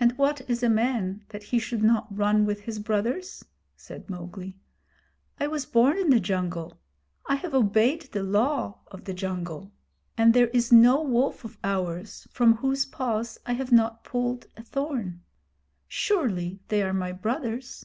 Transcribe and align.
'And 0.00 0.16
what 0.16 0.40
is 0.48 0.62
a 0.62 0.68
man 0.70 1.26
that 1.28 1.42
he 1.42 1.58
should 1.58 1.82
not 1.82 2.06
run 2.10 2.46
with 2.46 2.62
his 2.62 2.78
brothers?' 2.78 3.44
said 3.76 4.08
Mowgli. 4.08 4.56
'I 5.38 5.48
was 5.48 5.66
born 5.66 5.98
in 5.98 6.08
the 6.08 6.18
jungle. 6.20 6.80
I 7.26 7.34
have 7.34 7.52
obeyed 7.52 8.00
the 8.12 8.22
Law 8.22 8.78
of 8.86 9.04
the 9.04 9.12
Jungle, 9.12 9.72
and 10.16 10.32
there 10.32 10.48
is 10.54 10.72
no 10.72 11.02
wolf 11.02 11.44
of 11.44 11.58
ours 11.62 12.26
from 12.30 12.54
whose 12.54 12.86
paws 12.86 13.36
I 13.44 13.52
have 13.52 13.70
not 13.72 14.04
pulled 14.04 14.46
a 14.56 14.62
thorn. 14.62 15.22
Surely 15.86 16.60
they 16.68 16.80
are 16.82 16.94
my 16.94 17.12
brothers!' 17.12 17.84